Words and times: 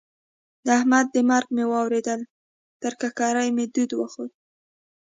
د 0.65 0.67
احمد 0.79 1.05
د 1.11 1.17
مرګ 1.29 1.47
مې 1.55 1.65
واورېدل؛ 1.71 2.21
تر 2.81 2.93
ککرۍ 3.01 3.49
مې 3.55 3.65
دود 3.73 3.91
وخوت. 3.95 4.31